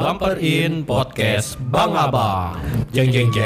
[0.00, 2.56] Bumper In Podcast Bang Abang.
[2.88, 3.44] Jeng jeng jeng.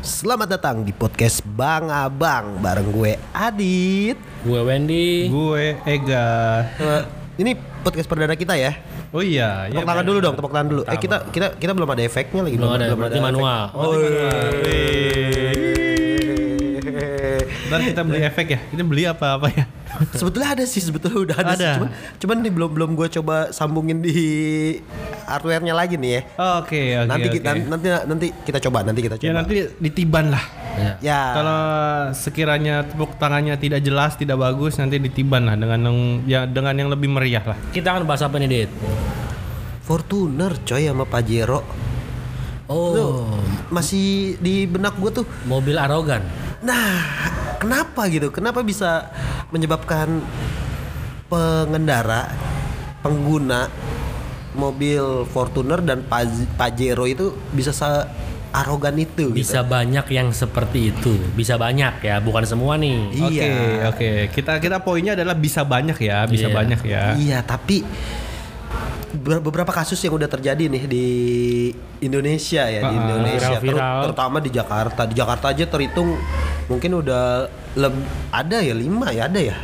[0.00, 4.16] Selamat datang di podcast Bang Abang bareng gue Adit.
[4.40, 5.28] Gue Wendy.
[5.28, 6.64] Gue Ega.
[6.80, 7.04] Eh,
[7.44, 8.72] ini podcast perdana kita ya.
[9.12, 10.82] Oh iya, Tepuk tangan dulu dong, tepuk tangan dulu.
[10.88, 12.56] Eh kita kita kita belum ada efeknya lagi.
[12.56, 13.28] Belum ada, berarti efek.
[13.28, 13.62] manual.
[13.76, 13.92] Oh,
[17.68, 18.60] Dan kita beli efek ya.
[18.64, 19.68] Kita beli apa apa ya?
[20.14, 21.64] Sebetulnya ada sih, sebetulnya udah ada, sih.
[21.64, 21.70] Ada.
[21.78, 21.88] Cuman,
[22.22, 24.16] cuman nih belum belum gue coba sambungin di
[25.26, 26.22] hardware-nya lagi nih ya.
[26.62, 27.08] Oke oke.
[27.08, 27.34] nanti oke.
[27.36, 29.28] kita nanti nanti kita coba, nanti kita coba.
[29.28, 30.44] Ya nanti ditiban lah.
[30.78, 30.92] Ya.
[31.02, 31.20] Ya.
[31.34, 31.60] Kalau
[32.14, 36.88] sekiranya tepuk tangannya tidak jelas, tidak bagus, nanti ditiban lah dengan yang ya dengan yang
[36.88, 37.58] lebih meriah lah.
[37.74, 38.70] Kita akan bahas apa nih, Dit?
[39.82, 41.64] Fortuner coy sama Pajero.
[42.68, 43.40] Oh,
[43.72, 46.20] Masih di benak gue tuh mobil arogan.
[46.68, 47.00] Nah,
[47.56, 48.28] kenapa gitu?
[48.28, 49.08] Kenapa bisa
[49.48, 50.20] menyebabkan
[51.26, 52.28] pengendara,
[53.00, 53.72] pengguna
[54.52, 57.88] mobil Fortuner dan Paj- Pajero itu bisa se
[58.50, 59.32] arogan itu?
[59.32, 59.70] Bisa Gitu?
[59.70, 61.16] banyak yang seperti itu.
[61.32, 63.16] Bisa banyak ya, bukan semua nih.
[63.18, 63.88] Oke Iya.
[63.88, 64.10] oke.
[64.28, 66.54] Kita kita poinnya adalah bisa banyak ya, bisa Iya.
[66.54, 67.02] banyak ya.
[67.14, 67.80] Iya, tapi
[69.10, 71.06] beberapa kasus yang udah terjadi nih di
[71.98, 73.48] Indonesia ya di Ah, Indonesia.
[73.50, 74.00] ter- viral-viral.
[74.04, 75.02] terutama di Jakarta.
[75.04, 76.18] Di Jakarta aja terhitung
[76.66, 77.48] mungkin udah
[78.28, 79.56] ada ya lima ya ada ya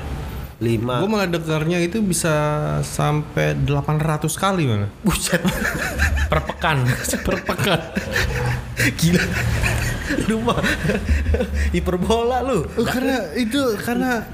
[0.65, 2.33] lima Gue malah dengarnya itu bisa
[2.81, 4.89] sampai 800 kali mana.
[5.05, 5.45] buset
[6.33, 6.89] Per pekan.
[7.27, 7.81] Per pekan.
[8.97, 9.23] Gila.
[10.27, 10.59] Lu mah
[11.71, 12.65] hiperbola lu.
[12.75, 14.25] Oh, karena itu karena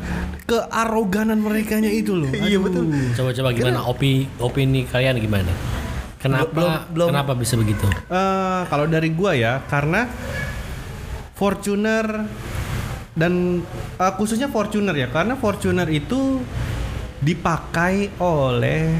[0.46, 2.30] kearoganan merekanya itu loh.
[2.30, 2.90] Iya, betul.
[3.12, 5.50] Coba-coba gimana opi opini kalian gimana?
[6.18, 7.86] Kenapa Belum- belum- kenapa bisa begitu?
[8.06, 10.04] Eh, kalau dari gua ya, karena
[11.32, 12.28] Fortuner
[13.14, 13.64] dan
[13.98, 16.42] eh, khususnya Fortuner ya, karena Fortuner itu
[17.20, 18.96] dipakai oleh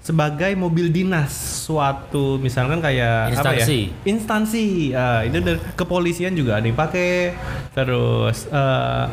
[0.00, 1.36] sebagai mobil dinas
[1.68, 3.60] suatu misalkan kayak apa ya?
[3.60, 3.80] Instansi.
[4.08, 4.66] Instansi.
[4.96, 7.36] Ah, itu dari kepolisian juga ada yang pakai.
[7.76, 9.04] Terus eh,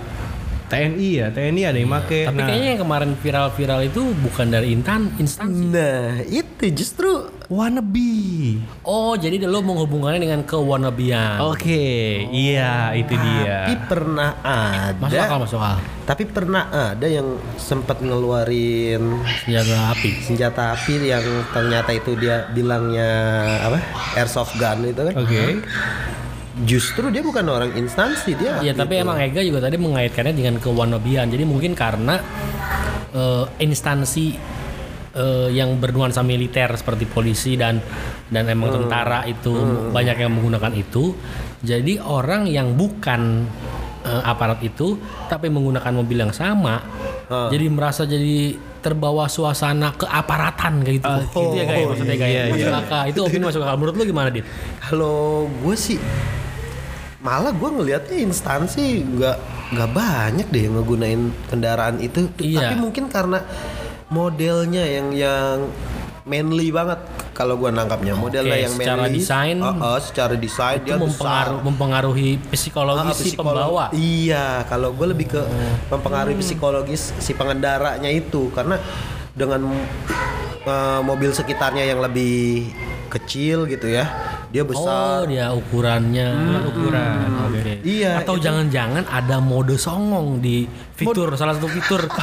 [0.66, 2.20] TNI ya, TNI ada yang pakai.
[2.26, 5.64] Tapi Nah, kayaknya yang kemarin viral-viral itu bukan dari intan instansi.
[5.68, 7.10] Nah, itu justru
[7.46, 8.58] wannabe.
[8.82, 11.38] Oh, jadi lo menghubungkannya dengan kewanabian.
[11.44, 11.86] Oke,
[12.28, 13.66] iya itu dia.
[13.66, 14.30] tapi pernah
[14.98, 15.78] Masuk akal, ada masuk akal.
[16.06, 19.02] tapi pernah ada yang sempat ngeluarin
[19.42, 20.10] Senjata api.
[20.22, 23.10] senjata api yang ternyata itu dia bilangnya
[23.62, 23.78] apa
[24.16, 25.62] airsoft gun itu kan Oke.
[26.64, 31.28] Justru dia bukan orang instansi dia Iya, tapi emang Ega juga tadi mengaitkannya dengan kewanabian.
[31.28, 32.16] Jadi mungkin karena
[33.12, 34.40] eh, instansi
[35.12, 37.84] eh, yang bernuansa militer seperti polisi dan
[38.32, 39.52] dan emang tentara itu
[39.92, 41.12] banyak yang menggunakan itu.
[41.60, 43.44] Jadi orang yang bukan
[44.08, 44.96] eh, aparat itu
[45.28, 46.80] tapi menggunakan mobil yang sama,
[47.26, 47.50] Hmm.
[47.50, 48.54] jadi merasa jadi
[48.86, 51.14] terbawa suasana keaparatan kayak gitu.
[51.34, 52.30] gitu ya guys, maksudnya guys.
[52.30, 52.82] iya, masuk iya.
[52.86, 53.04] akal.
[53.10, 53.76] Itu opini masuk akal.
[53.82, 54.46] Menurut lu gimana, Dit?
[54.78, 55.98] kalau gue sih
[57.26, 59.38] malah gue ngelihatnya instansi nggak
[59.74, 62.70] nggak banyak deh yang ngegunain kendaraan itu Iya.
[62.70, 63.42] tapi mungkin karena
[64.08, 65.66] modelnya yang yang
[66.22, 70.86] manly banget kalau gue nangkapnya modelnya yang secara manly desain, Uh, uh, secara desain Itu
[70.88, 73.86] dia mempengaruhi, besar mempengaruhi psikologis si psikolog- pembawa.
[73.92, 75.74] Iya, kalau gue lebih ke Hmm.
[75.92, 78.78] mempengaruhi psikologis si pengendaranya itu karena
[79.34, 79.66] dengan
[80.64, 82.70] uh, mobil sekitarnya yang lebih
[83.08, 84.10] kecil gitu ya,
[84.56, 85.28] dia Oh, besar.
[85.28, 86.30] dia ukurannya.
[86.64, 87.28] ukuran.
[87.46, 87.84] Oke.
[87.84, 90.64] Iya, Atau jangan-jangan ada mode songong di
[90.96, 92.08] fitur salah satu fitur.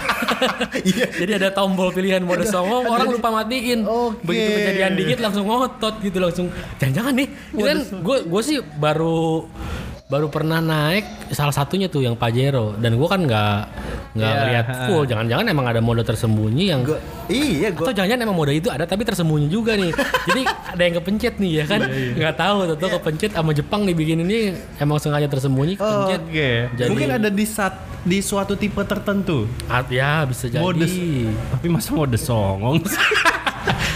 [0.83, 1.07] Iya.
[1.15, 3.87] Jadi ada tombol pilihan mode songong, orang lupa matiin.
[3.87, 4.27] Oke.
[4.27, 6.47] Begitu kejadian dikit langsung ngotot gitu langsung.
[6.81, 7.29] Jangan-jangan nih.
[7.53, 9.47] Kan gue gue sih baru
[10.13, 13.57] baru pernah naik salah satunya tuh yang Pajero dan gue kan nggak
[14.13, 14.77] nggak Iya, ngeliat ha.
[14.85, 15.09] full.
[15.09, 17.01] Jangan-jangan emang ada mode tersembunyi yang Gua,
[17.33, 19.89] iya, gue atau jangan-jangan emang mode itu ada tapi tersembunyi juga nih.
[20.29, 21.81] Jadi ada yang kepencet nih ya kan?
[21.89, 26.21] Nggak tahu tuh kepencet sama Jepang dibikin ini emang sengaja tersembunyi kepencet.
[26.23, 26.51] Oke.
[26.77, 27.73] Jadi- Mungkin ada di saat
[28.05, 29.49] di suatu tipe tertentu.
[29.89, 30.61] Ya bisa jadi.
[30.61, 30.85] Mode
[31.49, 32.85] tapi masa mode songong.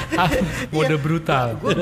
[0.73, 1.57] Mode brutal.
[1.57, 1.75] gue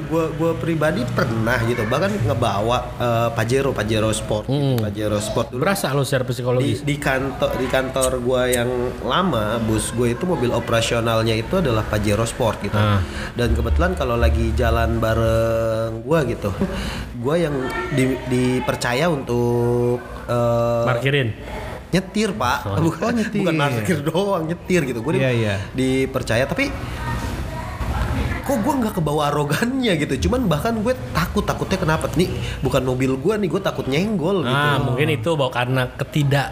[0.00, 4.80] gue gue pribadi pernah gitu bahkan ngebawa uh, Pajero Pajero Sport gitu.
[4.80, 6.78] Pajero Sport dulu Berasa lo secara di, psikologis.
[6.82, 8.70] di kantor di kantor gue yang
[9.02, 13.02] lama bus gue itu mobil operasionalnya itu adalah Pajero Sport gitu Ah.
[13.32, 16.50] dan kebetulan kalau lagi jalan bareng gue gitu
[17.16, 17.54] gue yang
[17.90, 21.28] di- dipercaya untuk eh, Parkirin.
[21.90, 23.42] nyetir pak Oh, bukan nyetir.
[23.42, 25.54] bukan parkir doang nyetir gitu gue di- Iya, iya.
[25.72, 26.70] dipercaya tapi
[28.50, 30.26] kok gue nggak kebawa arogannya gitu.
[30.26, 32.10] Cuman bahkan gue takut takutnya kenapa?
[32.18, 32.26] Nih
[32.66, 34.50] bukan mobil gue nih gue takut nyenggol gitu.
[34.50, 36.50] Nah, mungkin itu bahwa karena ketidak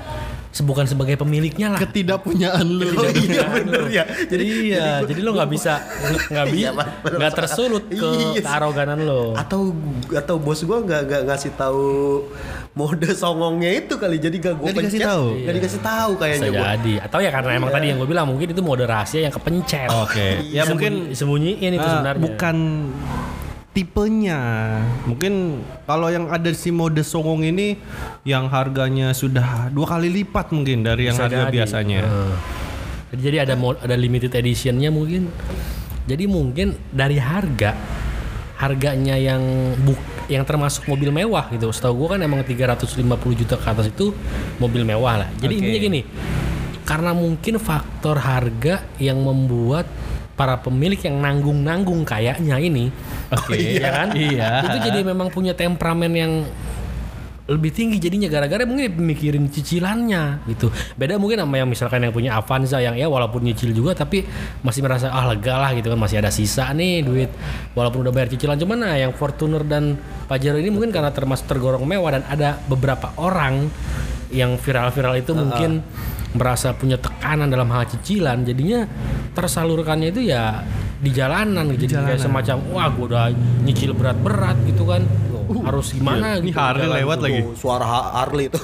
[0.61, 1.81] bukan sebagai pemiliknya lah.
[1.81, 2.89] Ketidakpunyaan lu.
[2.93, 4.05] Oh iya bener ya.
[4.05, 5.83] Jadi iya, jadi lo nggak bisa
[6.29, 6.69] nggak Iya, bisa
[7.01, 7.19] bener.
[7.19, 8.43] nggak tersulut ke Iya.
[8.43, 9.35] kearoganan lo.
[9.35, 9.71] atau
[10.11, 11.87] atau bos gua nggak nggak ngasih tahu
[12.73, 15.27] mode songongnya itu kali jadi gak gua Nggak dikasih pencet, tahu?
[15.37, 16.95] nggak dikasih tahu Bisa kayaknya gua jadi.
[17.01, 19.89] Atau ya karena emang tadi yang gue bilang mungkin itu mode rahasia yang kepencet.
[19.91, 20.29] Oke.
[20.49, 22.23] Ya mungkin sembunyiin itu Ah, sebenarnya.
[22.23, 22.57] bukan
[23.79, 24.41] tipenya.
[25.07, 27.79] Mungkin kalau yang ada si mode songong ini
[28.27, 31.55] yang harganya sudah dua kali lipat mungkin dari yang Bisa harga jadi.
[31.55, 32.01] biasanya.
[32.03, 32.35] Heeh.
[33.23, 35.31] Jadi ada mo- ada limited editionnya mungkin.
[36.11, 37.79] Jadi mungkin dari harga
[38.59, 39.39] harganya yang
[39.87, 41.71] buk yang termasuk mobil mewah gitu.
[41.71, 42.99] Setahu gua kan emang 350
[43.39, 44.11] juta ke atas itu
[44.59, 45.29] mobil mewah lah.
[45.39, 45.61] Jadi Oke.
[45.63, 46.01] intinya gini.
[46.83, 49.87] Karena mungkin faktor harga yang membuat
[50.35, 52.91] para pemilik yang nanggung-nanggung kayaknya ini
[53.35, 53.81] Oke.
[53.81, 54.09] ya kan?
[54.19, 54.65] Iya.
[54.65, 56.33] Itu jadi memang punya temperamen yang
[57.49, 60.69] lebih tinggi jadinya gara-gara mungkin mikirin cicilannya gitu.
[61.01, 64.21] Beda mungkin sama yang misalkan yang punya Avanza yang ya walaupun nyicil juga tapi
[64.61, 67.33] masih merasa ah lega lah gitu kan masih ada sisa nih duit
[67.73, 69.97] walaupun udah bayar cicilan cuman nah yang Fortuner dan
[70.29, 73.73] Pajero ini mungkin karena termasuk tergolong mewah dan ada beberapa orang
[74.29, 75.81] yang viral-viral itu mungkin
[76.39, 78.87] merasa punya tekanan dalam hal cicilan jadinya
[79.33, 80.63] tersalurkannya itu ya
[80.97, 83.25] di jalanan jadi kayak semacam wah gua udah
[83.63, 85.03] nyicil berat-berat gitu kan
[85.49, 86.99] harus gimana Ini gitu Harley jalan.
[86.99, 87.41] lewat lagi.
[87.41, 88.63] Tuh, suara Ha- Harley itu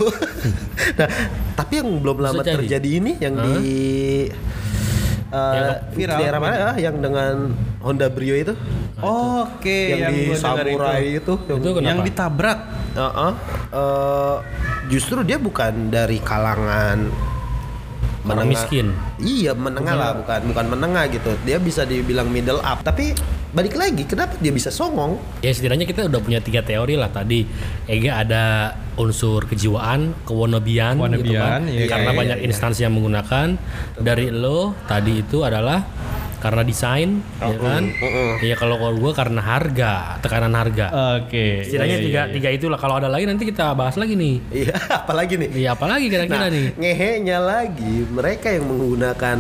[0.99, 1.09] nah
[1.55, 2.55] tapi yang belum lama jadi.
[2.59, 3.59] terjadi ini yang di
[5.29, 6.19] eh, Yang di viral.
[6.19, 7.35] daerah mana ya yang dengan
[7.81, 8.55] Honda Brio itu
[8.97, 11.19] Oke, yang, di gua dengar Samurai itu.
[11.19, 11.88] itu, yang, Itu kenapa?
[11.91, 12.59] Yang ditabrak.
[12.94, 13.32] Heeh.
[13.75, 14.37] Eh,
[14.87, 16.99] justru dia bukan dari kalangan
[18.25, 18.97] Orang miskin.
[19.21, 21.37] Iya menengah lah bukan bukan menengah gitu.
[21.44, 22.81] Dia bisa dibilang middle up.
[22.81, 23.12] Tapi
[23.55, 25.21] balik lagi kenapa dia bisa songong?
[25.44, 27.44] Ya setidaknya kita udah punya tiga teori lah tadi.
[27.85, 28.44] Ega ada
[28.97, 31.67] unsur kejiwaan, kewonabian, gitu kan.
[31.69, 32.47] Iya, Karena iya, banyak iya.
[32.49, 33.61] instansi yang menggunakan.
[34.00, 35.85] Dari lo tadi itu adalah
[36.44, 37.11] karena desain,
[37.41, 37.88] ya kan?
[38.38, 40.87] Iya kalau kalau gue karena harga, tekanan harga.
[41.17, 41.64] Oke.
[41.64, 42.35] Setidaknya Iya, tiga iya, iya.
[42.37, 42.76] tiga itulah.
[42.76, 44.44] Kalau ada lagi nanti kita bahas lagi nih.
[44.52, 45.49] Iya, apalagi nih.
[45.56, 46.67] Iya apalagi kira-kira Nah, nih?
[46.76, 49.38] ngehenya lagi mereka yang menggunakan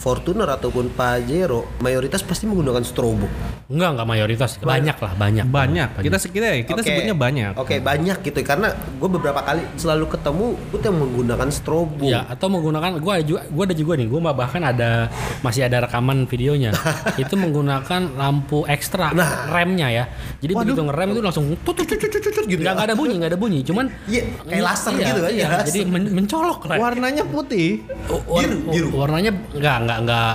[0.00, 3.28] Fortuner ataupun Pajero mayoritas pasti menggunakan strobo.
[3.68, 5.44] Enggak enggak mayoritas, banyak lah banyak.
[5.46, 5.88] Banyak.
[6.00, 6.88] Kita kita kita Oke.
[6.88, 7.52] sebutnya banyak.
[7.60, 12.02] Oke, banyak gitu karena gue beberapa kali selalu ketemu gue yang menggunakan strobo.
[12.08, 15.12] Ya, atau menggunakan gua ada juga gua ada juga nih, gua bahkan ada
[15.44, 16.72] masih ada rekaman videonya.
[17.22, 19.12] itu menggunakan lampu ekstra
[19.52, 20.04] remnya ya.
[20.40, 22.58] Jadi begitu ngerem itu langsung tut tut tut tut gitu.
[22.58, 25.46] Nggak, nggak ada bunyi, nggak ada bunyi, cuman Iya, kayak laser iya, gitu kan, Iya,
[25.68, 26.78] jadi men- mencolok rem.
[26.80, 27.84] Warnanya putih.
[28.08, 28.88] Biru, biru.
[28.96, 30.34] Warnanya enggak enggak enggak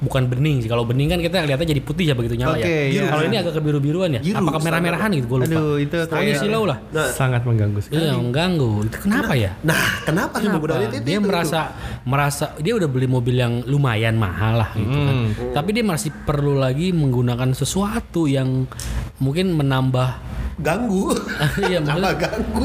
[0.00, 0.68] bukan bening sih.
[0.72, 2.88] Kalau bening kan kita lihatnya jadi putih ya begitu nyala Oke, ya.
[2.88, 3.02] iya.
[3.12, 4.20] Kalau ini agak kebiru-biruan ya.
[4.24, 5.52] Biru, Apa kemerah-merahan gitu gue lupa.
[5.52, 6.78] Aduh, itu Pokoknya kayak- silau lah.
[6.88, 8.00] Nah, Sangat mengganggu sekali.
[8.00, 8.72] Iya, mengganggu.
[8.88, 9.52] Itu kenapa ya?
[9.60, 10.56] nah kenapa, Kenapa?
[10.56, 10.96] menggunakan itu?
[11.04, 11.60] dia itu, merasa
[12.02, 15.14] merasa dia udah beli mobil yang lumayan mahal lah gitu kan.
[15.20, 15.52] Hmm.
[15.52, 18.64] Tapi dia masih perlu lagi menggunakan sesuatu yang
[19.20, 20.64] mungkin menambah itu?
[20.64, 21.12] ganggu.
[21.68, 22.64] iya maksudnya ganggu?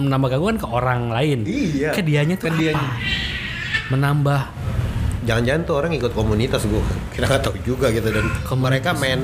[0.00, 1.44] menambah gangguan ke orang lain.
[1.44, 1.92] Iya.
[1.92, 2.84] Ke dianya tuh apa?
[3.92, 4.40] Menambah
[5.20, 6.82] Jangan-jangan tuh orang ikut komunitas gue.
[7.12, 8.24] Kita nggak tahu juga gitu dan
[8.56, 9.20] mereka main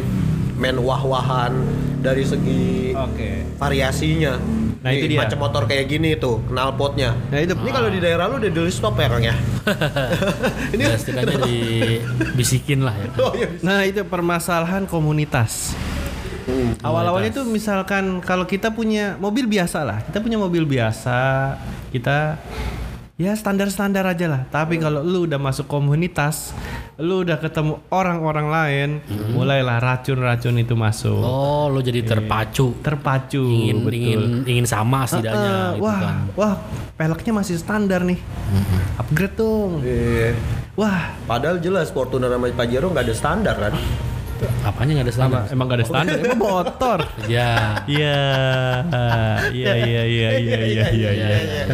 [0.57, 1.53] main wah-wahan
[2.01, 3.57] dari segi Oke.
[3.57, 4.37] variasinya.
[4.81, 5.19] Nah, itu dia.
[5.27, 7.11] Macam motor kayak gini tuh, knalpotnya.
[7.33, 9.35] Nah, itu- Ini kalau di daerah lu udah di stop ya Kang ya?
[10.77, 13.09] ini ya setidaknya dibisikin lah ya.
[13.19, 13.49] Oh, iya.
[13.67, 15.75] Nah itu permasalahan komunitas.
[16.81, 21.19] Awal-awalnya tuh misalkan kalau kita punya mobil biasa lah, kita punya mobil biasa,
[21.91, 22.39] kita
[23.17, 24.43] ya standar-standar aja lah.
[24.47, 26.53] Tapi kalau lu udah masuk komunitas,
[26.97, 28.89] lu udah ketemu orang-orang lain,
[29.33, 32.77] mulailah racun-racun itu masuk, Oh, lo jadi terpacu.
[32.79, 33.97] terpacu, Ingin betul.
[33.97, 36.17] ingin ingin sama setidaknya Eh, gitu wah, kan.
[36.37, 36.55] wah,
[36.95, 38.21] peleknya masih standar nih,
[38.97, 39.81] upgrade dong.
[39.81, 40.37] Iya.
[40.77, 43.73] Wah, Padahal jelas Fortuner sama Pajero nggak ada standar kan?
[44.63, 45.43] Apanya nggak ada standar?
[45.49, 46.99] emang gak ada standar, emang motor.
[47.31, 47.81] Ya.
[47.87, 48.19] Iya,
[49.55, 51.65] iya, iya, iya, iya, iya, iya, iya.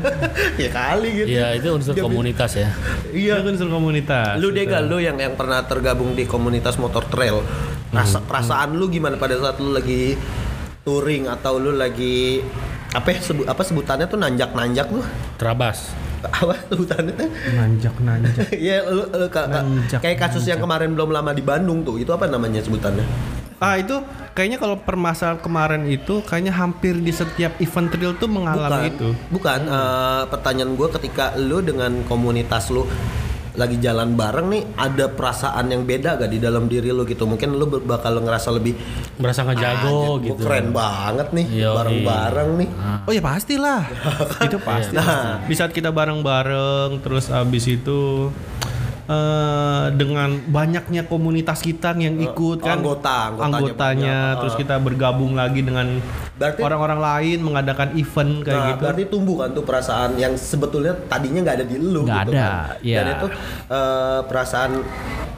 [0.62, 1.26] ya kali gitu.
[1.30, 2.68] Iya, itu unsur komunitas ya.
[3.10, 4.36] Iya, unsur komunitas.
[4.38, 7.40] Lu deh lu yang yang pernah tergabung di komunitas motor trail.
[7.94, 10.18] Rasa perasaan lu gimana pada saat lu lagi
[10.82, 12.42] touring atau lu lagi
[12.94, 15.02] apa ya, sebu- apa sebutannya tuh nanjak-nanjak lu?
[15.38, 15.90] Terabas.
[16.26, 17.28] Apa sebutannya tuh?
[17.50, 18.46] nanjak nanjak.
[18.56, 21.96] Iya, lu, lu ka- ka- Nanjak, kayak kasus yang kemarin belum lama di Bandung tuh.
[21.96, 23.04] Itu apa namanya sebutannya?
[23.56, 23.96] Ah itu
[24.32, 29.14] kayaknya kalau permasalahan kemarin itu kayaknya hampir di setiap event trail tuh mengalami itu.
[29.28, 32.84] Bukan, eh, pertanyaan gue ketika lu dengan komunitas lu
[33.54, 37.54] lagi jalan bareng nih ada perasaan yang beda gak di dalam diri lu gitu mungkin
[37.54, 38.74] lu ber- bakal ngerasa lebih
[39.14, 40.34] Berasa ngejago "Anjir, gitu.
[40.34, 42.68] gua keren banget nih bareng-bareng nih
[43.04, 43.84] Oh ya pastilah.
[44.46, 44.96] itu pasti.
[44.96, 45.44] Nah.
[45.44, 48.32] Di saat kita bareng-bareng terus abis itu
[49.04, 54.40] eh dengan banyaknya komunitas kita yang ikut kan anggota, anggotanya anggotanya banyak.
[54.40, 56.00] terus kita bergabung lagi dengan
[56.40, 58.82] orang-orang lain mengadakan event kayak nah, gitu.
[58.88, 62.48] berarti tumbuh kan tuh perasaan yang sebetulnya tadinya nggak ada di lu Nggak gitu ada,
[62.48, 62.80] kan.
[62.80, 62.96] iya.
[62.96, 63.26] Dan itu
[63.68, 64.70] eh, perasaan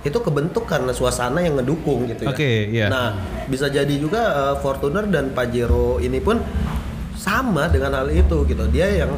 [0.06, 2.30] itu kebentuk karena suasana yang ngedukung gitu ya.
[2.30, 2.86] Oke, iya.
[2.86, 3.18] Nah,
[3.50, 6.38] bisa jadi juga eh, Fortuner dan Pajero ini pun
[7.18, 8.64] sama dengan hal itu gitu.
[8.70, 9.10] Dia yang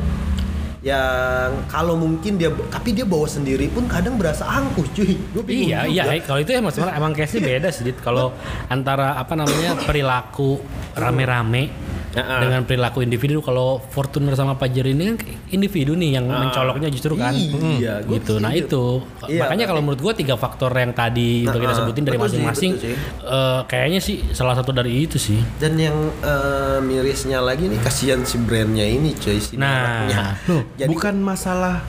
[0.79, 5.19] yang kalau mungkin dia tapi dia bawa sendiri pun kadang berasa angkuh cuy.
[5.35, 6.15] Gua bingung Iya, juga.
[6.15, 6.23] iya.
[6.23, 7.69] Kalau itu emang sebenarnya emang case-nya beda.
[7.75, 7.99] Dit.
[7.99, 8.27] Kalau
[8.71, 10.63] antara apa namanya perilaku
[10.95, 11.88] rame-rame
[12.19, 12.41] Heeh.
[12.43, 13.39] dengan perilaku individu.
[13.39, 15.17] Kalau Fortuner sama Pajero ini kan
[15.49, 17.33] individu nih yang mencoloknya justru kan.
[17.33, 18.35] Iya, gua gitu.
[18.39, 18.85] Nah itu
[19.25, 22.73] Iya, makanya kalau menurut gua tiga faktor yang tadi udah kita Heeh, sebutin dari masing-masing,
[22.77, 25.39] eh, kayaknya sih salah satu dari itu sih.
[25.57, 30.35] Dan yang eh, mirisnya lagi nih kasihan si brandnya ini cuy si Nah.
[30.45, 31.85] Loh, Jadi bukan masalah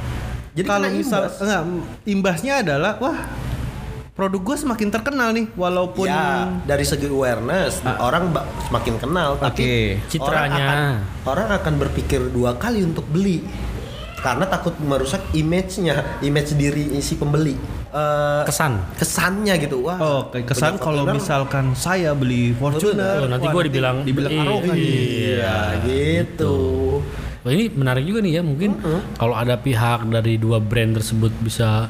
[0.51, 1.39] Jadi kalau misal imbas.
[1.39, 1.61] enggak
[2.05, 3.19] imbasnya adalah wah
[4.19, 9.63] produk gue semakin terkenal nih walaupun ya dari segi awareness orang ba- semakin kenal tapi
[9.63, 9.75] Oke.
[10.05, 10.27] Citranya.
[10.27, 10.79] orang akan,
[11.23, 13.39] orang akan berpikir dua kali untuk beli.
[14.19, 17.55] Karena takut merusak image-nya image diri si pembeli.
[17.89, 18.83] Eh, Kesan.
[18.93, 19.79] kesannya gitu.
[19.81, 24.75] Wah Oh, kesan kalau misalkan saya beli Fortuner, Oh, nanti gua dibilang dibilang Ih, arogan.
[24.75, 24.91] Nih.
[25.31, 25.55] iya.
[25.81, 26.55] gitu.
[27.39, 28.75] Wah, ini menarik juga nih ya mungkin
[29.15, 31.87] kalau ada pihak dari dua brand tersebut bisa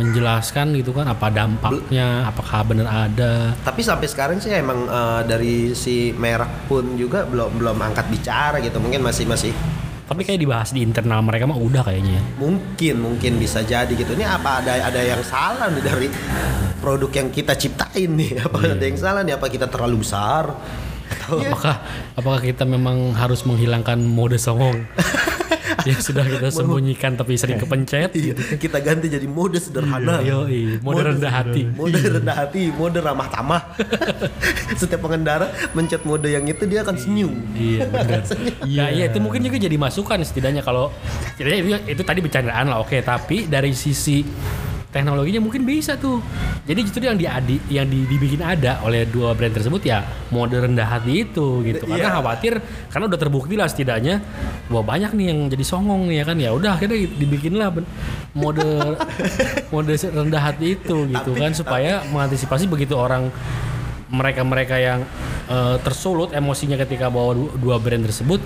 [0.00, 3.52] menjelaskan gitu kan apa dampaknya apakah benar ada?
[3.60, 8.56] Tapi sampai sekarang sih emang eh, dari si merek pun juga belum belum angkat bicara
[8.58, 8.80] gitu.
[8.80, 9.52] Mungkin masih masih
[10.10, 12.18] tapi kayak dibahas di internal mereka mah udah kayaknya.
[12.18, 12.22] Ya.
[12.34, 14.18] mungkin mungkin bisa jadi gitu.
[14.18, 16.08] Ini apa ada ada yang salah nih dari
[16.82, 18.42] produk yang kita ciptain nih?
[18.42, 18.74] Apa Iya.
[18.74, 19.38] ada yang salah nih?
[19.38, 20.50] Apa kita terlalu besar?
[21.10, 21.74] Atau apakah
[22.18, 24.82] apakah kita memang harus menghilangkan mode songong
[25.88, 28.10] yang sudah kita sembunyikan tapi sering kepencet.
[28.14, 30.22] Iya, kita ganti jadi mode sederhana.
[30.22, 31.62] Yoi, mode rendah hati.
[31.70, 33.62] mode rendah hati mode ramah tamah.
[34.80, 37.32] Setiap pengendara mencet mode yang itu dia akan senyum.
[37.54, 38.22] Iya benar.
[38.66, 38.84] Iya.
[38.90, 40.90] Iya itu mungkin juga jadi masukan setidaknya kalau
[41.38, 42.96] itu, itu tadi bercandaan lah oke.
[43.00, 44.22] Tapi dari sisi
[44.90, 46.18] teknologinya mungkin bisa tuh.
[46.66, 50.82] Jadi justru yang diadi yang di- dibikin ada oleh dua brand tersebut ya mode rendah
[50.84, 51.86] hati itu gitu.
[51.86, 52.14] Karena Iya.
[52.18, 52.52] khawatir
[52.90, 54.18] karena udah terbukti lah setidaknya
[54.66, 57.70] bahwa banyak nih yang jadi songong nih ya kan ya udah akhirnya dibikinlah
[58.34, 58.66] mode
[59.72, 63.30] mode rendah hati itu gitu kan supaya mengantisipasi begitu orang
[64.10, 65.06] mereka-mereka yang
[65.50, 68.38] eh, tersulut emosinya ketika bawa du- dua brand tersebut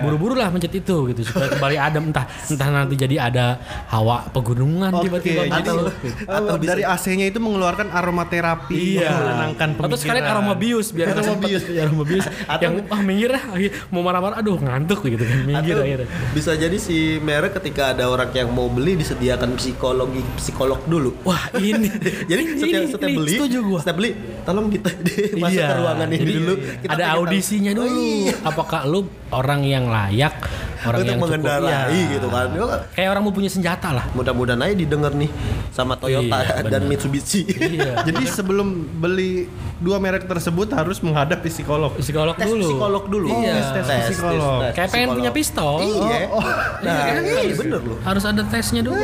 [0.00, 3.46] buru-buru lah mencet itu gitu supaya kembali adem entah entah nanti jadi ada
[3.88, 5.86] hawa pegunungan Oke, tiba-tiba jadi gitu.
[6.26, 9.10] atau dari AC-nya itu mengeluarkan aromaterapi Iya.
[9.12, 10.40] menenangkan Atau sekalian pemikiran.
[10.40, 12.26] aroma bius biar aroma bius, aroma bius.
[12.62, 13.42] yang ah minggir lah
[13.88, 16.08] mau marah-marah aduh ngantuk gitu kan minggir Atau akhirnya.
[16.32, 21.38] bisa jadi si merek ketika ada orang yang mau beli disediakan psikologi psikolog dulu Wah
[21.54, 21.86] ini
[22.30, 23.78] jadi ini- setiap setiap ini beli setuju gua.
[23.78, 24.10] setiap beli
[24.42, 24.90] tolong kita
[25.36, 27.18] masuk Iya, ke ruangan ini jadi dulu ada pengen tahu.
[27.26, 28.00] audisinya Oh, dulu.
[28.00, 28.34] iya.
[28.40, 29.00] Apakah lu
[29.30, 30.34] orang yang layak,
[30.80, 32.12] orang untuk yang cukup mengendarai iya.
[32.12, 32.46] gitu kan
[32.90, 34.04] Kayak orang mau punya senjata lah.
[34.12, 35.30] mudah-mudahan aja didengar nih
[35.68, 36.88] sama Toyota Iya, dan benar.
[36.88, 37.92] Mitsubishi Iya.
[38.08, 39.46] Jadi sebelum beli
[39.78, 41.94] dua merek tersebut harus menghadap psikolog.
[41.96, 42.66] Psikolog tes dulu.
[42.68, 43.54] psikolog dulu Iya.
[43.74, 44.70] tes psikolog.
[44.70, 45.74] Kayak pengen punya pistol.
[45.80, 46.44] iya Oh, oh.
[46.80, 47.22] nah Iya, kan?
[47.24, 48.98] iya bener loh Harus ada tesnya dulu.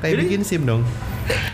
[0.00, 0.82] Kayak bikin SIM dong.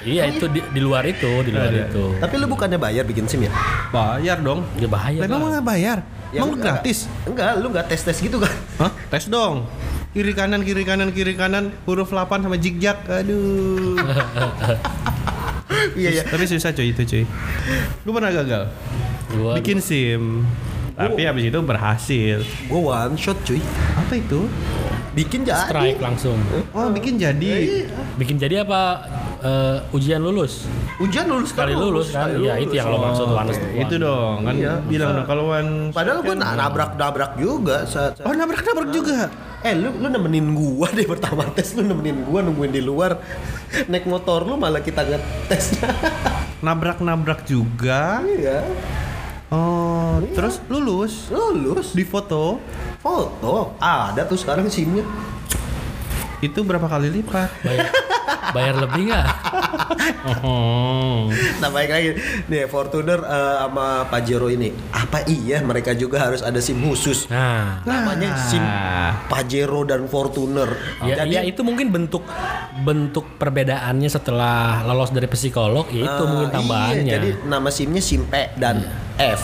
[0.00, 1.90] Iya itu di, di luar itu, di luar Iya.
[1.90, 2.16] itu.
[2.16, 3.52] tapi lu bukannya bayar bikin SIM ya
[3.88, 4.64] Bayar dong.
[4.76, 5.20] Ya bahaya.
[5.20, 5.58] Lah, Emang lah.
[5.58, 5.98] nggak bayar?
[6.28, 6.83] Ya Emang enggak.
[6.83, 7.06] gratis?
[7.23, 8.90] enggak lu nggak tes tes gitu kan Hah?
[9.09, 9.64] Tes dong.
[10.11, 13.04] Kiri kanan kiri kanan kiri kanan huruf 8 sama jigjak.
[13.04, 14.00] Aduh.
[15.95, 17.25] iya iya Tapi susah cuy itu cuy.
[18.00, 18.62] Gue pernah gagal
[19.30, 20.42] Gua- bikin SIM.
[20.92, 22.40] Tapi habis itu berhasil.
[22.40, 23.61] gue one shot cuy
[23.95, 24.49] Apa itu?
[25.12, 26.37] bikin jadi strike langsung.
[26.73, 27.85] Oh, bikin jadi.
[28.16, 29.04] Bikin jadi apa
[29.38, 30.64] eh, ujian lulus?
[30.97, 32.31] ujian lulus Sekali lulus kan?
[32.31, 33.76] Iya itu yang lo maksud one one.
[33.78, 38.33] itu dong kan Iya, bilang dong kalau one padahal gue nabrak-nabrak juga saat, saat- Oh
[38.33, 39.28] nabrak-nabrak juga.
[39.61, 43.19] Eh lu lu nemenin gua deh pertama tes lu nemenin gua nungguin di luar.
[43.85, 45.81] Naik motor lu malah kita ngetes.
[46.64, 48.23] Nabrak-nabrak juga.
[48.23, 48.62] iya.
[49.47, 51.31] Oh, terus lulus?
[51.31, 51.93] Lulus.
[51.93, 52.59] Di foto?
[52.99, 53.78] Foto?
[53.78, 55.07] Ada tuh sekarang simnya.
[56.38, 57.49] Itu berapa kali lipat?
[58.54, 59.26] Bayar, lebih nggak?
[60.42, 61.28] Oh.
[61.62, 62.09] Nah baik lagi.
[62.50, 64.71] Nih Fortuner eh, sama Pajero ini.
[64.92, 67.26] Apa iya mereka juga harus ada SIM khusus?
[67.30, 68.62] Nah, namanya SIM
[69.30, 70.71] Pajero dan Fortuner.
[71.06, 72.23] Ya, jadi ya itu mungkin bentuk
[72.83, 77.02] bentuk perbedaannya setelah lolos dari psikolog ya itu eh, mungkin tambahannya.
[77.02, 78.85] iya, jadi nama SIM-nya SIM P dan
[79.16, 79.42] F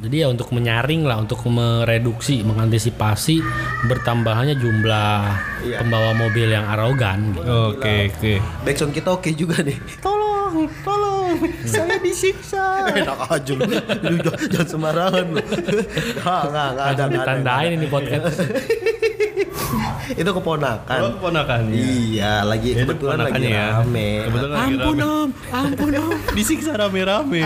[0.00, 3.44] Jadi ya untuk menyaring lah, untuk mereduksi, mengantisipasi
[3.84, 5.12] bertambahnya jumlah
[5.60, 5.76] Iya.
[5.84, 7.36] pembawa mobil yang arogan.
[7.36, 7.44] Gitu.
[7.44, 8.34] Oke, oke.
[8.64, 11.36] backsound kita oke juga nih Tolong, tolong,
[11.68, 12.80] saya disiksa.
[12.96, 13.68] enak aja lu
[14.08, 15.40] Lu jangan, sembarangan lu
[16.24, 18.40] nggak nggak nggak ada Langsung nggak ada, ditandain ini podcast.
[20.12, 21.74] itu keponakan Oh, keponakannya.
[21.76, 23.66] iya lagi Ya, kebetulan lagi keponakannya ya.
[23.76, 25.04] rame Kebetulan lagi ampun rame.
[25.06, 26.18] om, ampun om.
[26.36, 27.42] Disiksa rame-rame.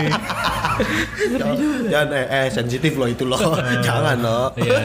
[1.31, 1.55] jangan,
[1.85, 3.39] jangan eh, eh sensitif loh itu loh
[3.85, 4.81] jangan loh Iya,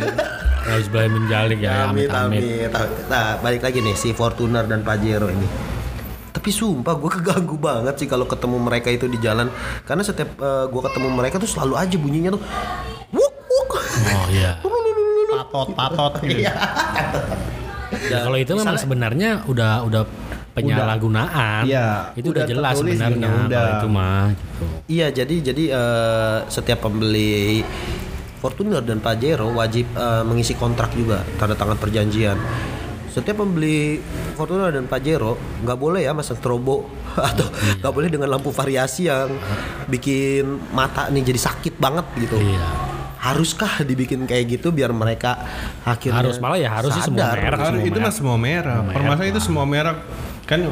[0.67, 2.69] harus boleh menjalik ya, Amit, amit-amit.
[2.69, 3.09] amit.
[3.09, 5.49] Nah, balik lagi nih si Fortuner dan Pajero ini.
[6.31, 9.51] Tapi sumpah gue keganggu banget sih kalau ketemu mereka itu di jalan.
[9.83, 10.31] Karena setiap
[10.67, 12.43] gue ketemu mereka tuh selalu aja bunyinya tuh
[13.11, 13.71] wuk wuk.
[14.07, 14.57] Oh iya.
[15.33, 16.13] Patot, patot.
[16.23, 16.55] Iya.
[18.09, 20.03] Ya, kalau itu memang sebenarnya udah udah
[20.57, 21.63] penyalahgunaan.
[21.69, 24.25] Iya, itu udah, udah jelas sebenarnya kalau itu mah.
[24.33, 24.65] Gitu.
[24.91, 27.63] Iya, jadi jadi eh, setiap pembeli
[28.41, 32.41] Fortuner dan Pajero wajib eh, mengisi kontrak juga, tanda tangan perjanjian.
[33.11, 33.99] Setiap pembeli
[34.39, 36.89] Fortuner dan Pajero nggak boleh ya masang strobo
[37.31, 37.47] atau
[37.83, 39.29] nggak boleh dengan lampu variasi yang
[39.91, 42.39] bikin mata nih jadi sakit banget gitu.
[42.39, 42.90] Iya.
[43.21, 45.37] Haruskah dibikin kayak gitu biar mereka
[45.85, 47.53] akhirnya Harus malah ya harus sih semua merek.
[47.53, 48.81] Harus semua itu mah semua merek.
[48.97, 49.99] Permasalahan itu semua merek
[50.49, 50.67] kan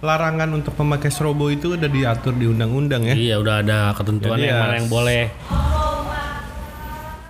[0.00, 3.14] larangan untuk memakai strobo itu udah diatur di undang-undang ya.
[3.18, 5.24] Iya udah ada ketentuan Jadi yang ya, mana yang boleh.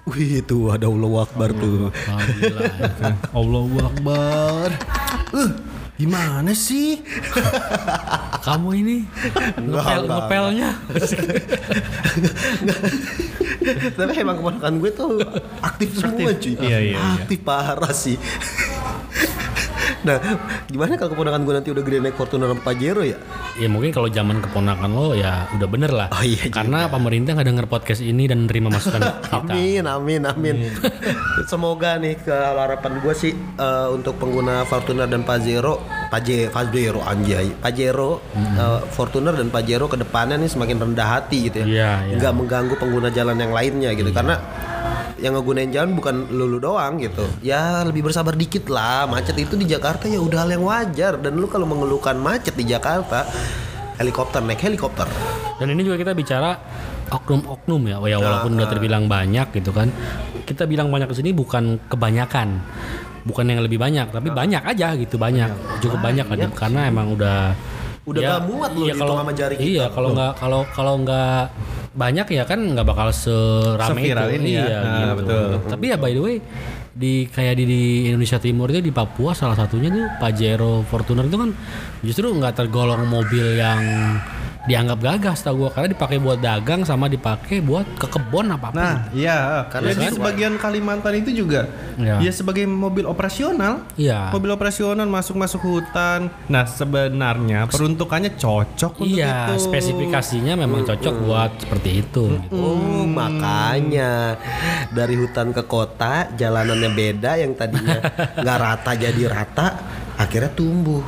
[0.08, 1.90] Wih itu ada Allah Akbar tuh.
[1.92, 2.70] Alhamdulillah.
[3.40, 4.68] Allahu Akbar.
[5.36, 5.50] Eh,
[5.98, 7.02] gimana sih?
[8.46, 9.02] Kamu ini
[9.58, 10.70] ngepel ngepelnya.
[13.98, 15.18] Tapi emang keponakan gue tuh
[15.60, 16.54] aktif semua cuy.
[16.54, 16.98] Iya, iya, iya.
[17.18, 18.14] Aktif parah sih.
[20.06, 20.16] Nah,
[20.68, 23.18] gimana kalau keponakan gue nanti udah gede naik Fortuner sama Pajero ya?
[23.58, 26.08] Ya mungkin kalau zaman keponakan lo ya udah bener lah.
[26.14, 29.52] Oh, iya Karena pemerintah nggak denger podcast ini dan nerima masukan kita.
[29.54, 30.54] Amin, amin, amin.
[31.50, 37.50] Semoga nih ke harapan gue sih eh, untuk pengguna Fortuner dan Pajero, Paje, Pajero anjay,
[37.58, 41.66] Pajero, eh, Fortuner dan Pajero ke depannya nih semakin rendah hati gitu ya.
[41.66, 41.90] Iya.
[42.18, 44.10] Nggak mengganggu pengguna jalan yang lainnya gitu.
[44.14, 44.38] Karena
[45.18, 47.26] yang ngegunain jalan bukan lulu doang gitu.
[47.42, 49.06] Ya lebih bersabar dikit lah.
[49.10, 51.18] Macet itu di Jakarta ya udah hal yang wajar.
[51.18, 53.26] Dan lu kalau mengeluhkan macet di Jakarta,
[53.98, 55.06] helikopter naik helikopter.
[55.58, 56.54] Dan ini juga kita bicara
[57.08, 59.88] oknum-oknum ya, ya walaupun Nah, udah terbilang banyak gitu kan.
[60.44, 62.48] Kita bilang banyak di sini bukan kebanyakan,
[63.24, 65.48] bukan yang lebih banyak, tapi banyak aja gitu banyak,
[65.80, 67.52] cukup banyak, lah, karena emang udah
[68.08, 69.68] Udah nggak muat loh dihitung kalau sama jari kita.
[69.68, 71.42] Iya kalau nggak kalau kalau nggak
[71.92, 74.36] banyak ya kan nggak bakal serame Seviral itu.
[74.38, 74.64] ini ya.
[74.64, 75.14] Iya, Nah, gitu.
[75.18, 75.46] betul.
[75.68, 76.36] Tapi ya by the way
[76.98, 81.38] di kayak di, di Indonesia Timur itu di Papua salah satunya tuh Pajero Fortuner itu
[81.38, 81.50] kan
[82.02, 83.78] justru nggak tergolong mobil yang
[84.68, 88.76] dianggap gagah tau gua karena dipakai buat dagang sama dipakai buat ke kebon apa apa.
[88.76, 89.64] Nah, iya.
[89.66, 90.16] Karena Karena di sesuai.
[90.20, 91.64] sebagian Kalimantan itu juga
[91.96, 92.20] Iya.
[92.20, 93.88] ya sebagai mobil operasional.
[93.96, 94.28] Iya.
[94.28, 96.28] Mobil operasional masuk-masuk hutan.
[96.46, 99.64] Nah, sebenarnya peruntukannya cocok untuk Iya, itu.
[99.64, 102.24] spesifikasinya memang cocok buat seperti itu.
[102.36, 102.52] gitu.
[102.52, 104.36] Oh, makanya
[104.90, 107.98] dari hutan ke kota jalanannya beda yang tadinya
[108.42, 109.66] nggak rata jadi rata
[110.14, 111.00] akhirnya tumbuh.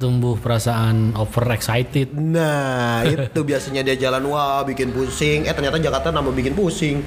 [0.00, 2.16] Tumbuh perasaan over excited.
[2.16, 5.44] Nah, itu biasanya dia jalan wah bikin pusing.
[5.44, 7.04] Eh ternyata Jakarta nambah bikin pusing.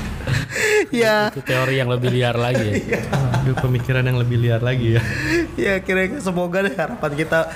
[0.88, 3.04] ya, Itu teori yang lebih liar lagi ya.
[3.44, 5.02] Aduh, pemikiran yang lebih liar lagi ya.
[5.60, 7.52] ya kira semoga deh harapan kita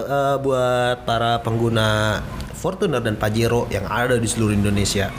[0.00, 2.20] eh, buat para pengguna
[2.56, 5.12] Fortuner dan Pajero yang ada di seluruh Indonesia.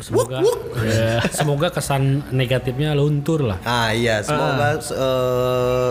[0.00, 0.40] Semoga
[0.80, 3.60] ya, semoga kesan negatifnya luntur lah.
[3.62, 5.90] Ah iya, semoga eh,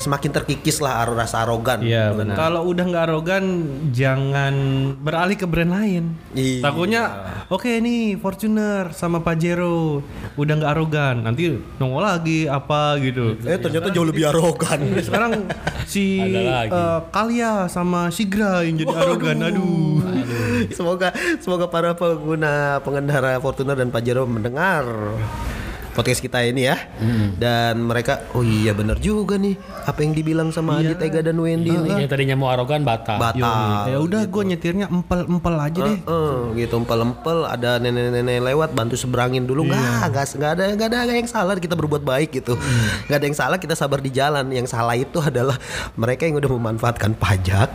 [0.00, 1.84] semakin terkikis lah ar- rasa arogan.
[1.84, 2.32] Iya benar.
[2.32, 3.44] Kalau udah nggak arogan,
[3.92, 4.54] jangan
[4.96, 6.16] beralih ke brand lain.
[6.32, 6.64] Iya.
[6.64, 7.02] Takutnya,
[7.46, 10.00] oke nih Fortuner sama Pajero
[10.34, 13.36] udah nggak arogan, nanti nongol lagi apa gitu.
[13.44, 14.80] Eh ternyata jauh lebih arogan.
[14.98, 15.44] Sekarang
[15.84, 16.16] si
[16.64, 19.36] eh, Kalia sama Sigra yang jadi arogan.
[19.44, 20.00] Aduh.
[20.70, 24.84] semoga semoga para pengguna pengendara Fortuner dan Pajero mendengar
[26.00, 26.80] podcast kita ini ya.
[27.36, 31.68] Dan mereka oh iya bener juga nih apa yang dibilang sama Adi Tega dan Wendy.
[31.68, 32.08] Nih.
[32.08, 33.20] Yang tadinya mau arogan batal.
[33.20, 33.92] Batal.
[33.92, 35.98] ya udah gue nyetirnya empel-empel aja deh.
[36.00, 37.44] Eh, gitu empel-empel.
[37.44, 39.68] Ada nenek-nenek lewat bantu seberangin dulu.
[39.68, 41.52] Nggak nggak nggak ada nggak ada yang salah.
[41.60, 42.56] Kita berbuat baik gitu.
[43.06, 44.48] Nggak ada yang salah kita sabar di jalan.
[44.48, 45.60] Yang salah itu adalah
[45.92, 47.68] mereka yang udah memanfaatkan pajak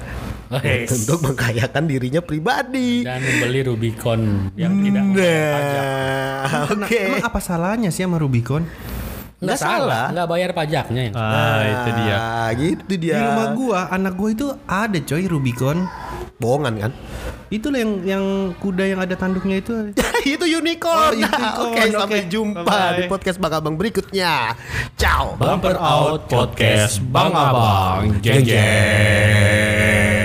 [0.46, 0.90] Yes.
[0.96, 5.84] untuk mengkayakan dirinya pribadi Dan membeli Rubicon yang tidak membayar pajak.
[6.46, 8.64] nah oke Emang apa salahnya sih sama Rubicon?
[9.36, 12.16] nggak salah nggak bayar pajaknya yang Ah, itu dia.
[12.16, 15.78] Ah, gitu dia Di rumah gua, anak gua itu ada coy Rubicon.
[16.36, 16.92] bohongan kan
[17.48, 18.24] Itu yang yang
[18.56, 19.94] kuda yang ada tanduknya itu.
[20.26, 21.14] itu unicorn.
[21.14, 21.68] Oh, unicorn.
[21.70, 22.28] Oke, sampai Oke.
[22.28, 22.96] jumpa Bye-bye.
[22.96, 24.58] di podcast Bang Abang berikutnya.
[24.96, 25.38] Ciao.
[25.38, 30.25] Bumper Out Podcast Bang Abang Jeng Jeng